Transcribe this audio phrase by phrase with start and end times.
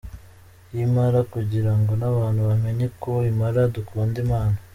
[0.73, 4.57] yImpala kugira ngo nabantu bamenye ko Impala dukunda Imana.